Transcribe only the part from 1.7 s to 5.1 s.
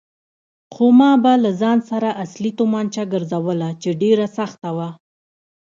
سره اصلي تومانچه ګرځوله چې ډېره سخته وه.